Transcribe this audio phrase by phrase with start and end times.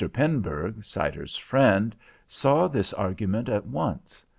[0.09, 1.95] Pernburg, Sider's friend,
[2.27, 4.25] saw this argument at once.